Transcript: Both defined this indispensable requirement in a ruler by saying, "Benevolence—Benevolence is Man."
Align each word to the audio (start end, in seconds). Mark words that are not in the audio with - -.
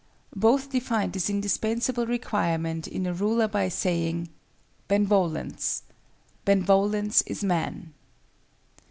Both 0.35 0.71
defined 0.71 1.13
this 1.13 1.29
indispensable 1.29 2.07
requirement 2.07 2.87
in 2.87 3.05
a 3.05 3.13
ruler 3.13 3.47
by 3.47 3.69
saying, 3.69 4.29
"Benevolence—Benevolence 4.87 7.21
is 7.27 7.43
Man." 7.43 7.93